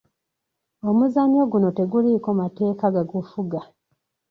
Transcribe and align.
Omuzannyo 0.89 1.41
guno 1.51 1.69
teguliiko 1.77 2.29
mateeka 2.41 2.85
gagufuga. 2.95 3.61